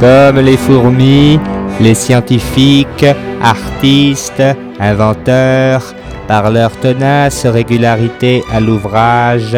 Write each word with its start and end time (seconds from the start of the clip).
Comme 0.00 0.40
les 0.40 0.56
fourmis, 0.56 1.38
les 1.78 1.94
scientifiques, 1.94 3.04
artistes, 3.42 4.42
inventeurs, 4.80 5.94
par 6.26 6.50
leur 6.50 6.70
tenace 6.80 7.44
régularité 7.44 8.42
à 8.50 8.60
l'ouvrage, 8.60 9.54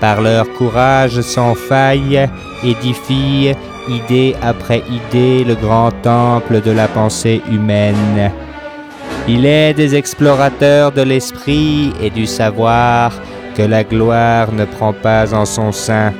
par 0.00 0.20
leur 0.22 0.52
courage 0.54 1.20
sans 1.20 1.54
faille, 1.54 2.28
édifient, 2.64 3.54
idée 3.88 4.34
après 4.42 4.82
idée, 4.90 5.44
le 5.44 5.54
grand 5.54 5.92
temple 6.02 6.62
de 6.62 6.72
la 6.72 6.88
pensée 6.88 7.40
humaine. 7.48 8.32
Il 9.28 9.46
est 9.46 9.72
des 9.72 9.94
explorateurs 9.94 10.90
de 10.90 11.02
l'esprit 11.02 11.92
et 12.02 12.10
du 12.10 12.26
savoir 12.26 13.12
que 13.56 13.62
la 13.62 13.84
gloire 13.84 14.52
ne 14.52 14.64
prend 14.64 14.92
pas 14.92 15.32
en 15.32 15.44
son 15.44 15.70
sein. 15.70 16.12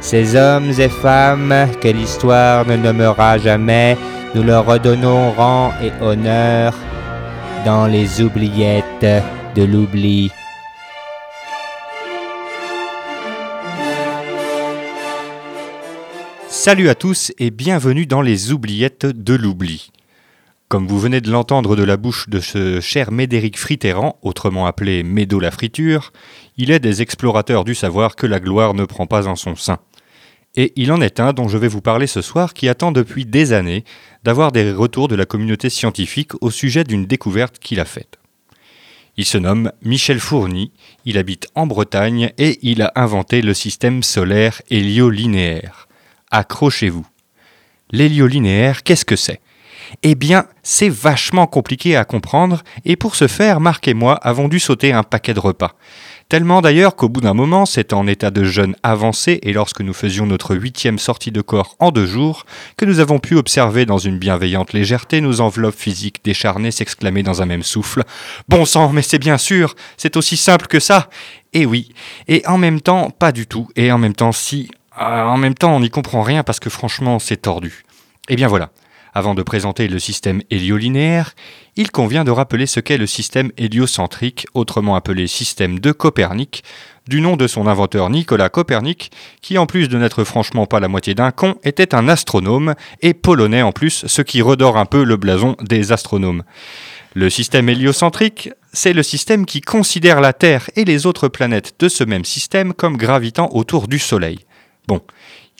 Ces 0.00 0.34
hommes 0.34 0.70
et 0.78 0.88
femmes 0.88 1.68
que 1.80 1.88
l'histoire 1.88 2.66
ne 2.66 2.76
nommera 2.76 3.36
jamais, 3.36 3.98
nous 4.34 4.42
leur 4.42 4.64
redonnons 4.64 5.32
rang 5.32 5.72
et 5.82 5.92
honneur 6.02 6.74
dans 7.66 7.86
les 7.86 8.22
oubliettes 8.22 9.06
de 9.54 9.62
l'oubli. 9.62 10.30
Salut 16.48 16.88
à 16.88 16.94
tous 16.94 17.32
et 17.38 17.50
bienvenue 17.50 18.06
dans 18.06 18.22
les 18.22 18.52
oubliettes 18.52 19.06
de 19.06 19.34
l'oubli. 19.34 19.90
Comme 20.68 20.86
vous 20.86 21.00
venez 21.00 21.20
de 21.20 21.30
l'entendre 21.30 21.74
de 21.74 21.82
la 21.82 21.96
bouche 21.96 22.28
de 22.28 22.38
ce 22.38 22.80
cher 22.80 23.10
Médéric 23.10 23.58
Fritterrand, 23.58 24.18
autrement 24.22 24.66
appelé 24.66 25.02
Médo 25.02 25.40
la 25.40 25.50
friture, 25.50 26.12
il 26.56 26.70
est 26.70 26.78
des 26.78 27.02
explorateurs 27.02 27.64
du 27.64 27.74
savoir 27.74 28.14
que 28.14 28.26
la 28.26 28.38
gloire 28.38 28.74
ne 28.74 28.84
prend 28.84 29.06
pas 29.06 29.26
en 29.26 29.34
son 29.34 29.56
sein. 29.56 29.78
Et 30.56 30.72
il 30.76 30.90
en 30.90 31.00
est 31.00 31.20
un 31.20 31.32
dont 31.32 31.48
je 31.48 31.58
vais 31.58 31.68
vous 31.68 31.80
parler 31.80 32.06
ce 32.06 32.22
soir 32.22 32.54
qui 32.54 32.68
attend 32.68 32.90
depuis 32.92 33.24
des 33.24 33.52
années 33.52 33.84
d'avoir 34.24 34.50
des 34.50 34.72
retours 34.72 35.08
de 35.08 35.14
la 35.14 35.26
communauté 35.26 35.70
scientifique 35.70 36.32
au 36.40 36.50
sujet 36.50 36.84
d'une 36.84 37.06
découverte 37.06 37.58
qu'il 37.58 37.80
a 37.80 37.84
faite. 37.84 38.18
Il 39.16 39.24
se 39.24 39.38
nomme 39.38 39.72
Michel 39.82 40.18
Fourny, 40.18 40.72
il 41.04 41.18
habite 41.18 41.48
en 41.54 41.66
Bretagne 41.66 42.32
et 42.38 42.58
il 42.62 42.82
a 42.82 42.92
inventé 42.96 43.42
le 43.42 43.54
système 43.54 44.02
solaire 44.02 44.62
héliolinéaire. 44.70 45.88
Accrochez-vous. 46.30 47.06
L'héliolinéaire, 47.90 48.82
qu'est-ce 48.82 49.04
que 49.04 49.16
c'est? 49.16 49.40
Eh 50.02 50.14
bien, 50.14 50.46
c'est 50.62 50.88
vachement 50.88 51.46
compliqué 51.46 51.96
à 51.96 52.04
comprendre 52.04 52.62
et 52.84 52.96
pour 52.96 53.16
ce 53.16 53.26
faire, 53.26 53.60
Marc 53.60 53.88
et 53.88 53.94
moi 53.94 54.14
avons 54.14 54.48
dû 54.48 54.60
sauter 54.60 54.92
un 54.92 55.02
paquet 55.02 55.34
de 55.34 55.40
repas. 55.40 55.74
Tellement 56.30 56.62
d'ailleurs 56.62 56.94
qu'au 56.94 57.08
bout 57.08 57.20
d'un 57.20 57.34
moment, 57.34 57.66
c'est 57.66 57.92
en 57.92 58.06
état 58.06 58.30
de 58.30 58.44
jeûne 58.44 58.76
avancé 58.84 59.40
et 59.42 59.52
lorsque 59.52 59.80
nous 59.80 59.92
faisions 59.92 60.26
notre 60.26 60.54
huitième 60.54 61.00
sortie 61.00 61.32
de 61.32 61.40
corps 61.40 61.74
en 61.80 61.90
deux 61.90 62.06
jours, 62.06 62.46
que 62.76 62.84
nous 62.84 63.00
avons 63.00 63.18
pu 63.18 63.34
observer 63.34 63.84
dans 63.84 63.98
une 63.98 64.16
bienveillante 64.16 64.72
légèreté 64.72 65.20
nos 65.20 65.40
enveloppes 65.40 65.74
physiques 65.74 66.20
décharnées 66.22 66.70
s'exclamer 66.70 67.24
dans 67.24 67.42
un 67.42 67.46
même 67.46 67.64
souffle 67.64 68.04
Bon 68.48 68.64
sang, 68.64 68.92
mais 68.92 69.02
c'est 69.02 69.18
bien 69.18 69.38
sûr, 69.38 69.74
c'est 69.96 70.16
aussi 70.16 70.36
simple 70.36 70.68
que 70.68 70.78
ça 70.78 71.10
Et 71.52 71.66
oui, 71.66 71.90
et 72.28 72.46
en 72.46 72.58
même 72.58 72.80
temps, 72.80 73.10
pas 73.10 73.32
du 73.32 73.48
tout, 73.48 73.66
et 73.74 73.90
en 73.90 73.98
même 73.98 74.14
temps, 74.14 74.30
si, 74.30 74.70
euh, 75.00 75.24
en 75.24 75.36
même 75.36 75.56
temps, 75.56 75.74
on 75.74 75.80
n'y 75.80 75.90
comprend 75.90 76.22
rien 76.22 76.44
parce 76.44 76.60
que 76.60 76.70
franchement, 76.70 77.18
c'est 77.18 77.38
tordu. 77.42 77.84
Et 78.28 78.36
bien 78.36 78.46
voilà. 78.46 78.70
Avant 79.12 79.34
de 79.34 79.42
présenter 79.42 79.88
le 79.88 79.98
système 79.98 80.40
héliolinéaire, 80.50 81.34
il 81.76 81.90
convient 81.90 82.22
de 82.22 82.30
rappeler 82.30 82.66
ce 82.66 82.78
qu'est 82.78 82.96
le 82.96 83.06
système 83.06 83.50
héliocentrique, 83.58 84.46
autrement 84.54 84.94
appelé 84.94 85.26
système 85.26 85.80
de 85.80 85.90
Copernic, 85.90 86.62
du 87.08 87.20
nom 87.20 87.36
de 87.36 87.48
son 87.48 87.66
inventeur 87.66 88.08
Nicolas 88.08 88.48
Copernic, 88.48 89.10
qui 89.42 89.58
en 89.58 89.66
plus 89.66 89.88
de 89.88 89.98
n'être 89.98 90.22
franchement 90.22 90.66
pas 90.66 90.78
la 90.78 90.86
moitié 90.86 91.14
d'un 91.14 91.32
con, 91.32 91.56
était 91.64 91.94
un 91.94 92.08
astronome, 92.08 92.74
et 93.00 93.14
polonais 93.14 93.62
en 93.62 93.72
plus, 93.72 94.06
ce 94.06 94.22
qui 94.22 94.42
redore 94.42 94.76
un 94.76 94.86
peu 94.86 95.02
le 95.02 95.16
blason 95.16 95.56
des 95.60 95.90
astronomes. 95.90 96.44
Le 97.14 97.28
système 97.28 97.68
héliocentrique, 97.68 98.50
c'est 98.72 98.92
le 98.92 99.02
système 99.02 99.44
qui 99.44 99.60
considère 99.60 100.20
la 100.20 100.32
Terre 100.32 100.70
et 100.76 100.84
les 100.84 101.06
autres 101.06 101.26
planètes 101.26 101.74
de 101.80 101.88
ce 101.88 102.04
même 102.04 102.24
système 102.24 102.72
comme 102.72 102.96
gravitant 102.96 103.48
autour 103.52 103.88
du 103.88 103.98
Soleil. 103.98 104.38
Bon, 104.86 105.00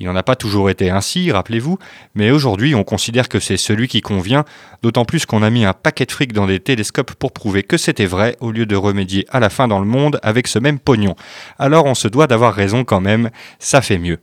il 0.01 0.07
n'en 0.07 0.17
a 0.17 0.23
pas 0.23 0.35
toujours 0.35 0.71
été 0.71 0.89
ainsi, 0.89 1.31
rappelez-vous, 1.31 1.79
mais 2.15 2.31
aujourd'hui 2.31 2.75
on 2.75 2.85
considère 2.85 3.29
que 3.29 3.39
c'est 3.39 3.59
celui 3.59 3.87
qui 3.87 4.01
convient, 4.01 4.47
d'autant 4.83 5.05
plus 5.05 5.27
qu'on 5.27 5.43
a 5.43 5.51
mis 5.51 5.67
un 5.67 5.75
paquet 5.75 6.07
de 6.07 6.13
fric 6.13 6.33
dans 6.33 6.47
des 6.47 6.59
télescopes 6.59 7.13
pour 7.15 7.33
prouver 7.33 7.63
que 7.63 7.77
c'était 7.77 8.07
vrai, 8.07 8.37
au 8.41 8.51
lieu 8.51 8.65
de 8.65 8.77
remédier 8.77 9.27
à 9.29 9.41
la 9.41 9.51
fin 9.51 9.69
dans 9.69 9.79
le 9.79 9.87
monde 9.87 10.19
avec 10.23 10.49
ce 10.49 10.59
même 10.59 10.79
pognon. 10.79 11.15
Alors 11.59 11.85
on 11.85 11.95
se 11.95 12.09
doit 12.09 12.27
d'avoir 12.27 12.55
raison 12.55 12.83
quand 12.83 13.03
même, 13.03 13.29
ça 13.59 13.83
fait 13.83 13.99
mieux. 13.99 14.19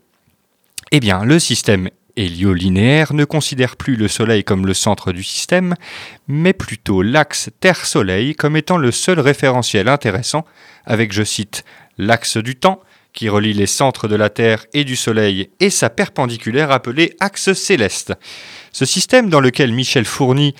Eh 0.91 0.99
bien, 0.99 1.23
le 1.23 1.37
système 1.37 1.89
héliolinéaire 2.15 3.13
ne 3.13 3.23
considère 3.23 3.75
plus 3.75 3.95
le 3.95 4.07
Soleil 4.07 4.43
comme 4.43 4.65
le 4.65 4.73
centre 4.73 5.11
du 5.11 5.21
système, 5.21 5.75
mais 6.27 6.53
plutôt 6.53 7.03
l'axe 7.03 7.51
Terre-Soleil 7.59 8.35
comme 8.35 8.57
étant 8.57 8.77
le 8.77 8.91
seul 8.91 9.19
référentiel 9.19 9.87
intéressant, 9.87 10.43
avec, 10.85 11.13
je 11.13 11.23
cite, 11.23 11.63
l'axe 11.97 12.37
du 12.37 12.55
temps, 12.55 12.81
qui 13.17 13.29
relie 13.29 13.53
les 13.53 13.65
centres 13.65 14.07
de 14.07 14.15
la 14.15 14.29
Terre 14.29 14.67
et 14.75 14.83
du 14.83 14.95
Soleil, 14.95 15.49
et 15.59 15.71
sa 15.71 15.89
perpendiculaire 15.89 16.69
appelée 16.69 17.15
axe 17.19 17.53
céleste. 17.53 18.13
Ce 18.71 18.85
système 18.85 19.31
dans 19.31 19.39
lequel 19.39 19.73
Michel 19.73 20.05
Fourny 20.05 20.53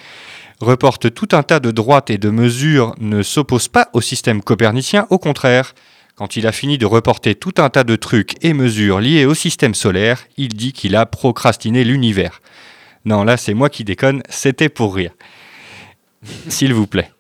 reporte 0.60 1.14
tout 1.14 1.28
un 1.34 1.44
tas 1.44 1.60
de 1.60 1.70
droites 1.70 2.10
et 2.10 2.18
de 2.18 2.32
mesures 2.32 2.96
ne 3.00 3.22
s'oppose 3.22 3.68
pas 3.68 3.90
au 3.94 4.02
système 4.02 4.42
copernicien, 4.42 5.06
au 5.12 5.20
contraire. 5.20 5.76
Quand 6.16 6.36
il 6.36 6.48
a 6.48 6.52
fini 6.52 6.80
de 6.80 6.88
reporter 6.88 7.36
tout 7.36 7.54
un 7.60 7.70
tas 7.70 7.84
de 7.84 7.96
trucs 7.96 8.44
et 8.44 8.54
mesures 8.54 9.02
liés 9.02 9.26
au 9.26 9.36
système 9.36 9.76
solaire, 9.76 10.26
il 10.36 10.48
dit 10.48 10.74
qu'il 10.74 10.96
a 10.96 11.06
procrastiné 11.06 11.84
l'univers. 11.84 12.42
Non, 13.06 13.24
là 13.24 13.38
c'est 13.38 13.54
moi 13.54 13.70
qui 13.70 13.84
déconne, 13.84 14.24
c'était 14.30 14.70
pour 14.70 14.96
rire. 14.96 15.12
S'il 16.48 16.74
vous 16.74 16.88
plaît. 16.88 17.12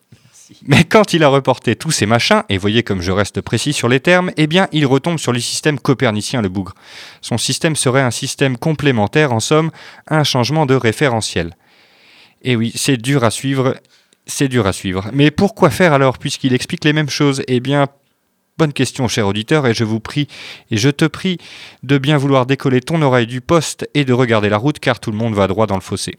Mais 0.65 0.83
quand 0.83 1.13
il 1.13 1.23
a 1.23 1.27
reporté 1.27 1.75
tous 1.75 1.91
ces 1.91 2.05
machins, 2.05 2.43
et 2.49 2.57
voyez 2.57 2.83
comme 2.83 3.01
je 3.01 3.11
reste 3.11 3.41
précis 3.41 3.73
sur 3.73 3.89
les 3.89 3.99
termes, 3.99 4.31
eh 4.37 4.47
bien 4.47 4.67
il 4.71 4.85
retombe 4.85 5.19
sur 5.19 5.33
le 5.33 5.39
système 5.39 5.79
copernicien, 5.79 6.41
le 6.41 6.49
bougre. 6.49 6.73
Son 7.21 7.37
système 7.37 7.75
serait 7.75 8.01
un 8.01 8.11
système 8.11 8.57
complémentaire, 8.57 9.33
en 9.33 9.39
somme, 9.39 9.71
un 10.07 10.23
changement 10.23 10.65
de 10.65 10.75
référentiel. 10.75 11.55
Et 12.43 12.55
oui, 12.55 12.71
c'est 12.75 12.97
dur 12.97 13.23
à 13.23 13.31
suivre, 13.31 13.75
c'est 14.25 14.47
dur 14.47 14.67
à 14.67 14.73
suivre. 14.73 15.09
Mais 15.13 15.31
pourquoi 15.31 15.69
faire 15.69 15.93
alors, 15.93 16.17
puisqu'il 16.17 16.53
explique 16.53 16.85
les 16.85 16.93
mêmes 16.93 17.09
choses? 17.09 17.43
Eh 17.47 17.59
bien, 17.59 17.87
Bonne 18.57 18.73
question, 18.73 19.07
cher 19.07 19.27
auditeur, 19.27 19.67
et 19.67 19.75
je 19.75 19.83
vous 19.83 19.99
prie, 19.99 20.27
et 20.71 20.77
je 20.77 20.89
te 20.89 21.05
prie 21.05 21.37
de 21.83 21.99
bien 21.99 22.17
vouloir 22.17 22.47
décoller 22.47 22.81
ton 22.81 22.99
oreille 23.03 23.27
du 23.27 23.39
poste 23.39 23.87
et 23.93 24.03
de 24.03 24.13
regarder 24.13 24.49
la 24.49 24.57
route, 24.57 24.79
car 24.79 24.99
tout 24.99 25.11
le 25.11 25.17
monde 25.17 25.35
va 25.35 25.45
droit 25.45 25.67
dans 25.67 25.75
le 25.75 25.81
fossé. 25.81 26.15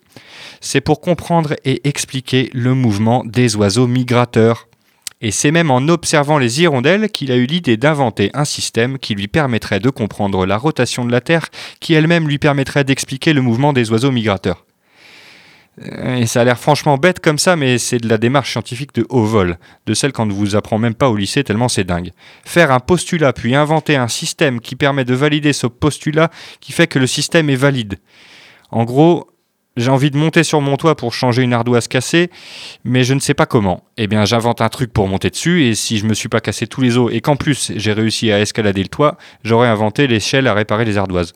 C'est 0.60 0.81
pour 0.81 1.00
comprendre 1.00 1.56
et 1.65 1.88
expliquer 1.88 2.48
le 2.53 2.75
mouvement 2.75 3.25
des 3.25 3.56
oiseaux 3.56 3.88
migrateurs. 3.88 4.69
Et 5.21 5.32
c'est 5.32 5.50
même 5.50 5.72
en 5.72 5.88
observant 5.88 6.38
les 6.38 6.62
hirondelles 6.62 7.10
qu'il 7.10 7.32
a 7.32 7.37
eu 7.37 7.47
l'idée 7.47 7.77
d'inventer 7.77 8.31
un 8.34 8.44
système 8.44 9.00
qui 9.00 9.16
lui 9.16 9.27
permettrait 9.27 9.81
de 9.81 9.91
comprendre 9.91 10.47
la 10.47 10.59
rotation 10.59 11.04
de 11.04 11.10
la 11.10 11.21
Terre, 11.21 11.48
qui 11.81 11.94
elle-même 11.94 12.28
lui 12.28 12.38
permettrait 12.38 12.84
d'expliquer 12.84 13.32
le 13.32 13.43
mouvement 13.43 13.72
des 13.72 13.91
oiseaux 13.91 14.12
migrateurs. 14.12 14.65
Et 15.81 16.27
ça 16.27 16.41
a 16.41 16.44
l'air 16.44 16.59
franchement 16.59 16.97
bête 16.97 17.21
comme 17.21 17.39
ça, 17.39 17.56
mais 17.56 17.78
c'est 17.78 17.99
de 17.99 18.09
la 18.09 18.19
démarche 18.19 18.53
scientifique 18.53 18.94
de 18.94 19.06
haut 19.09 19.25
vol, 19.25 19.59
de 19.87 19.94
celle 19.94 20.12
qu'on 20.12 20.27
ne 20.27 20.33
vous 20.33 20.56
apprend 20.56 20.78
même 20.78 20.94
pas 20.94 21.09
au 21.09 21.16
lycée 21.16 21.44
tellement 21.44 21.69
c'est 21.69 21.84
dingue. 21.84 22.12
Faire 22.44 22.72
un 22.72 22.81
postulat 22.81 23.33
puis 23.33 23.55
inventer 23.55 23.97
un 23.97 24.09
système 24.09 24.61
qui 24.61 24.77
permet 24.77 25.05
de 25.05 25.15
valider 25.15 25.53
ce 25.53 25.66
postulat 25.66 26.31
qui 26.61 26.72
fait 26.72 26.87
que 26.87 26.99
le 26.99 27.06
système 27.06 27.50
est 27.50 27.56
valide. 27.56 27.99
En 28.71 28.84
gros, 28.84 29.28
j'ai 29.78 29.91
envie 29.91 30.11
de 30.11 30.16
monter 30.16 30.43
sur 30.43 30.61
mon 30.61 30.77
toit 30.77 30.97
pour 30.97 31.15
changer 31.15 31.43
une 31.43 31.53
ardoise 31.53 31.87
cassée, 31.87 32.31
mais 32.84 33.05
je 33.05 33.15
ne 33.15 33.21
sais 33.21 33.34
pas 33.34 33.47
comment. 33.47 33.84
Eh 33.97 34.09
bien, 34.09 34.25
j'invente 34.25 34.60
un 34.60 34.69
truc 34.69 34.93
pour 34.93 35.06
monter 35.06 35.31
dessus, 35.31 35.65
et 35.66 35.75
si 35.77 35.99
je 35.99 36.06
me 36.06 36.15
suis 36.15 36.28
pas 36.28 36.41
cassé 36.41 36.66
tous 36.66 36.81
les 36.81 36.99
os 36.99 37.10
et 37.12 37.21
qu'en 37.21 37.37
plus 37.37 37.72
j'ai 37.77 37.93
réussi 37.93 38.33
à 38.33 38.41
escalader 38.41 38.83
le 38.83 38.89
toit, 38.89 39.16
j'aurais 39.45 39.69
inventé 39.69 40.09
l'échelle 40.09 40.49
à 40.49 40.55
réparer 40.55 40.84
les 40.84 40.99
ardoises. 40.99 41.33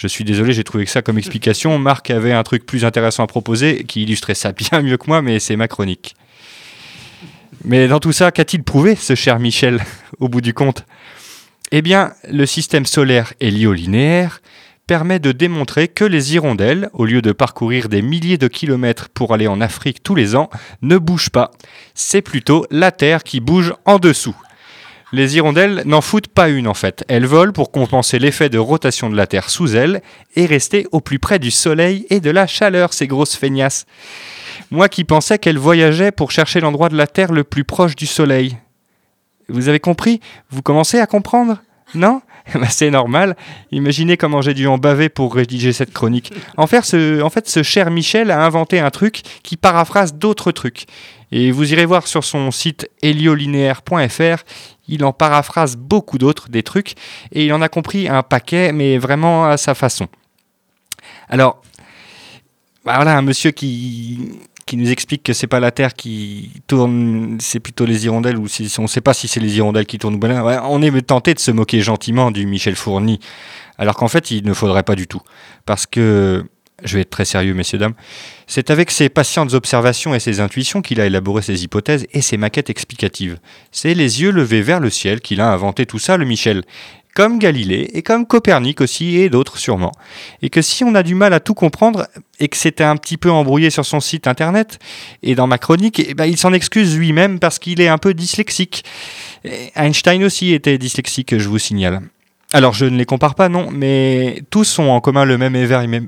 Je 0.00 0.06
suis 0.06 0.24
désolé, 0.24 0.54
j'ai 0.54 0.64
trouvé 0.64 0.86
que 0.86 0.90
ça 0.90 1.02
comme 1.02 1.18
explication. 1.18 1.78
Marc 1.78 2.08
avait 2.08 2.32
un 2.32 2.42
truc 2.42 2.64
plus 2.64 2.86
intéressant 2.86 3.24
à 3.24 3.26
proposer 3.26 3.84
qui 3.84 4.04
illustrait 4.04 4.32
ça 4.32 4.52
bien 4.52 4.80
mieux 4.80 4.96
que 4.96 5.04
moi, 5.08 5.20
mais 5.20 5.38
c'est 5.40 5.56
ma 5.56 5.68
chronique. 5.68 6.16
Mais 7.66 7.86
dans 7.86 8.00
tout 8.00 8.12
ça, 8.12 8.30
qu'a-t-il 8.30 8.62
prouvé, 8.62 8.94
ce 8.94 9.14
cher 9.14 9.38
Michel, 9.38 9.84
au 10.18 10.30
bout 10.30 10.40
du 10.40 10.54
compte? 10.54 10.86
Eh 11.70 11.82
bien, 11.82 12.14
le 12.30 12.46
système 12.46 12.86
solaire 12.86 13.34
héliolinéaire 13.40 14.40
permet 14.86 15.18
de 15.18 15.32
démontrer 15.32 15.86
que 15.86 16.06
les 16.06 16.34
hirondelles, 16.34 16.88
au 16.94 17.04
lieu 17.04 17.20
de 17.20 17.32
parcourir 17.32 17.90
des 17.90 18.00
milliers 18.00 18.38
de 18.38 18.48
kilomètres 18.48 19.10
pour 19.10 19.34
aller 19.34 19.48
en 19.48 19.60
Afrique 19.60 20.02
tous 20.02 20.14
les 20.14 20.34
ans, 20.34 20.48
ne 20.80 20.96
bougent 20.96 21.28
pas. 21.28 21.50
C'est 21.94 22.22
plutôt 22.22 22.64
la 22.70 22.90
Terre 22.90 23.22
qui 23.22 23.40
bouge 23.40 23.74
en 23.84 23.98
dessous. 23.98 24.36
Les 25.12 25.36
hirondelles 25.36 25.82
n'en 25.86 26.00
foutent 26.00 26.28
pas 26.28 26.48
une 26.48 26.68
en 26.68 26.74
fait. 26.74 27.04
Elles 27.08 27.26
volent 27.26 27.52
pour 27.52 27.72
compenser 27.72 28.20
l'effet 28.20 28.48
de 28.48 28.58
rotation 28.58 29.10
de 29.10 29.16
la 29.16 29.26
Terre 29.26 29.50
sous 29.50 29.74
elles 29.74 30.02
et 30.36 30.46
rester 30.46 30.86
au 30.92 31.00
plus 31.00 31.18
près 31.18 31.40
du 31.40 31.50
Soleil 31.50 32.06
et 32.10 32.20
de 32.20 32.30
la 32.30 32.46
chaleur, 32.46 32.92
ces 32.92 33.08
grosses 33.08 33.36
feignasses. 33.36 33.86
Moi 34.70 34.88
qui 34.88 35.02
pensais 35.02 35.38
qu'elles 35.38 35.58
voyageaient 35.58 36.12
pour 36.12 36.30
chercher 36.30 36.60
l'endroit 36.60 36.88
de 36.88 36.96
la 36.96 37.08
Terre 37.08 37.32
le 37.32 37.42
plus 37.42 37.64
proche 37.64 37.96
du 37.96 38.06
Soleil. 38.06 38.56
Vous 39.48 39.68
avez 39.68 39.80
compris? 39.80 40.20
Vous 40.50 40.62
commencez 40.62 41.00
à 41.00 41.06
comprendre? 41.06 41.58
Non 41.94 42.22
Bah, 42.54 42.68
c'est 42.68 42.90
normal. 42.90 43.36
Imaginez 43.70 44.16
comment 44.16 44.42
j'ai 44.42 44.54
dû 44.54 44.66
en 44.66 44.78
baver 44.78 45.08
pour 45.08 45.34
rédiger 45.34 45.72
cette 45.72 45.92
chronique. 45.92 46.32
En 46.56 46.66
fait, 46.66 46.84
ce 46.84 47.62
cher 47.62 47.90
Michel 47.90 48.30
a 48.30 48.44
inventé 48.44 48.80
un 48.80 48.90
truc 48.90 49.22
qui 49.42 49.56
paraphrase 49.56 50.14
d'autres 50.14 50.52
trucs. 50.52 50.86
Et 51.32 51.52
vous 51.52 51.72
irez 51.72 51.84
voir 51.84 52.06
sur 52.06 52.24
son 52.24 52.50
site 52.50 52.90
heliolinéaire.fr, 53.02 54.42
il 54.88 55.04
en 55.04 55.12
paraphrase 55.12 55.76
beaucoup 55.76 56.18
d'autres, 56.18 56.48
des 56.48 56.64
trucs, 56.64 56.94
et 57.30 57.46
il 57.46 57.52
en 57.52 57.62
a 57.62 57.68
compris 57.68 58.08
un 58.08 58.24
paquet, 58.24 58.72
mais 58.72 58.98
vraiment 58.98 59.44
à 59.44 59.56
sa 59.56 59.74
façon. 59.74 60.08
Alors, 61.28 61.62
bah 62.84 62.96
voilà, 62.96 63.16
un 63.16 63.22
monsieur 63.22 63.52
qui, 63.52 64.40
qui 64.70 64.76
nous 64.76 64.92
explique 64.92 65.24
que 65.24 65.32
c'est 65.32 65.48
pas 65.48 65.58
la 65.58 65.72
Terre 65.72 65.94
qui 65.94 66.62
tourne, 66.68 67.38
c'est 67.40 67.58
plutôt 67.58 67.84
les 67.84 68.04
hirondelles, 68.04 68.38
ou 68.38 68.46
si, 68.46 68.72
on 68.78 68.82
ne 68.82 68.86
sait 68.86 69.00
pas 69.00 69.14
si 69.14 69.26
c'est 69.26 69.40
les 69.40 69.56
hirondelles 69.56 69.84
qui 69.84 69.98
tournent 69.98 70.14
ou 70.14 70.18
bien. 70.18 70.44
on 70.44 70.80
est 70.80 71.02
tenté 71.02 71.34
de 71.34 71.40
se 71.40 71.50
moquer 71.50 71.80
gentiment 71.80 72.30
du 72.30 72.46
Michel 72.46 72.76
Fourny, 72.76 73.18
alors 73.78 73.96
qu'en 73.96 74.06
fait, 74.06 74.30
il 74.30 74.46
ne 74.46 74.54
faudrait 74.54 74.84
pas 74.84 74.94
du 74.94 75.08
tout. 75.08 75.22
Parce 75.66 75.86
que, 75.86 76.44
je 76.84 76.96
vais 76.96 77.02
être 77.02 77.10
très 77.10 77.24
sérieux, 77.24 77.54
messieurs, 77.54 77.78
dames, 77.78 77.94
c'est 78.46 78.70
avec 78.70 78.90
ses 78.90 79.08
patientes 79.08 79.54
observations 79.54 80.14
et 80.14 80.20
ses 80.20 80.40
intuitions 80.40 80.82
qu'il 80.82 81.00
a 81.00 81.06
élaboré 81.06 81.42
ses 81.42 81.64
hypothèses 81.64 82.06
et 82.12 82.20
ses 82.20 82.36
maquettes 82.36 82.70
explicatives. 82.70 83.38
C'est 83.70 83.94
les 83.94 84.22
yeux 84.22 84.30
levés 84.30 84.62
vers 84.62 84.80
le 84.80 84.90
ciel 84.90 85.20
qu'il 85.20 85.40
a 85.40 85.50
inventé 85.50 85.86
tout 85.86 85.98
ça, 85.98 86.16
le 86.16 86.24
Michel 86.24 86.62
comme 87.14 87.38
Galilée 87.38 87.90
et 87.94 88.02
comme 88.02 88.26
Copernic 88.26 88.80
aussi 88.80 89.16
et 89.16 89.28
d'autres 89.28 89.58
sûrement. 89.58 89.92
Et 90.42 90.50
que 90.50 90.62
si 90.62 90.84
on 90.84 90.94
a 90.94 91.02
du 91.02 91.14
mal 91.14 91.32
à 91.32 91.40
tout 91.40 91.54
comprendre 91.54 92.06
et 92.38 92.48
que 92.48 92.56
c'était 92.56 92.84
un 92.84 92.96
petit 92.96 93.16
peu 93.16 93.30
embrouillé 93.30 93.70
sur 93.70 93.84
son 93.84 94.00
site 94.00 94.26
internet 94.26 94.78
et 95.22 95.34
dans 95.34 95.46
ma 95.46 95.58
chronique, 95.58 96.00
eh 96.06 96.14
ben 96.14 96.26
il 96.26 96.36
s'en 96.36 96.52
excuse 96.52 96.96
lui-même 96.96 97.38
parce 97.38 97.58
qu'il 97.58 97.80
est 97.80 97.88
un 97.88 97.98
peu 97.98 98.14
dyslexique. 98.14 98.84
Einstein 99.74 100.22
aussi 100.24 100.52
était 100.52 100.78
dyslexique, 100.78 101.36
je 101.36 101.48
vous 101.48 101.58
signale. 101.58 102.00
Alors 102.52 102.72
je 102.72 102.84
ne 102.84 102.96
les 102.96 103.04
compare 103.04 103.36
pas, 103.36 103.48
non, 103.48 103.68
mais 103.70 104.42
tous 104.50 104.80
ont 104.80 104.90
en 104.90 105.00
commun 105.00 105.24
le 105.24 105.38
même 105.38 105.54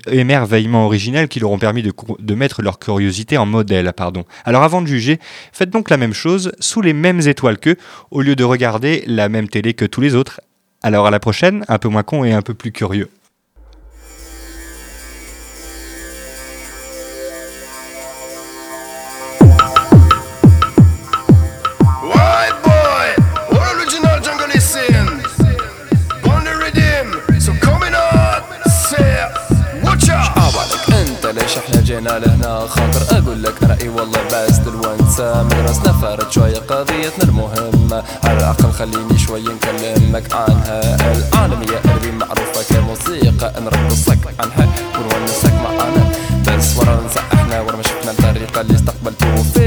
émerveillement 0.08 0.86
originel 0.86 1.28
qui 1.28 1.38
leur 1.38 1.52
ont 1.52 1.58
permis 1.58 1.84
de, 1.84 2.34
mettre 2.34 2.62
leur 2.62 2.80
curiosité 2.80 3.38
en 3.38 3.46
modèle. 3.46 3.92
Pardon. 3.96 4.24
Alors 4.44 4.64
avant 4.64 4.82
de 4.82 4.88
juger, 4.88 5.20
faites 5.52 5.70
donc 5.70 5.88
la 5.88 5.96
même 5.96 6.14
chose 6.14 6.50
sous 6.58 6.80
les 6.80 6.94
mêmes 6.94 7.20
étoiles 7.20 7.58
qu'eux, 7.58 7.76
au 8.10 8.22
lieu 8.22 8.34
de 8.34 8.42
regarder 8.42 9.04
la 9.06 9.28
même 9.28 9.48
télé 9.48 9.74
que 9.74 9.84
tous 9.84 10.00
les 10.00 10.16
autres, 10.16 10.40
alors 10.82 11.06
à 11.06 11.12
la 11.12 11.20
prochaine, 11.20 11.64
un 11.68 11.78
peu 11.78 11.88
moins 11.88 12.02
con 12.02 12.24
et 12.24 12.32
un 12.32 12.42
peu 12.42 12.54
plus 12.54 12.72
curieux. 12.72 13.08
جينا 31.92 32.18
لهنا 32.18 32.66
خاطر 32.66 33.18
أقول 33.18 33.42
لك 33.42 33.62
رايي 33.62 33.88
والله 33.88 34.18
بس 34.32 34.56
دلونسة 34.56 35.42
مدرسنا 35.42 35.92
فارت 35.92 36.32
شوية 36.32 36.58
قضيتنا 36.58 37.24
المهمة 37.24 38.02
على 38.24 38.38
الأقل 38.38 38.72
خليني 38.72 39.18
شوي 39.18 39.40
نكلمك 39.40 40.32
عنها. 40.32 40.96
العالمية 41.12 41.76
قلبي 41.76 42.10
معروفة 42.12 42.74
كموسيقى 42.74 43.52
نرقصك 43.60 44.18
عنها 44.40 44.68
ونونسك 44.98 45.52
معانا. 45.64 46.12
بس 46.48 46.76
ورا 46.76 47.00
ننسى 47.02 47.20
إحنا 47.34 47.60
ورا 47.60 47.76
ما 47.76 47.82
شفنا 47.82 48.10
الطريقة 48.10 48.60
اللي 48.60 48.74
استقبلتوا 48.74 49.42
فيها 49.54 49.61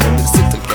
Sit 0.00 0.50
the 0.50 0.69